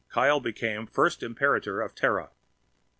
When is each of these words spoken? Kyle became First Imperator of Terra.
Kyle 0.09 0.39
became 0.39 0.87
First 0.87 1.21
Imperator 1.21 1.79
of 1.79 1.93
Terra. 1.93 2.31